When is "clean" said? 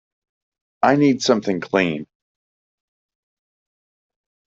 1.61-2.07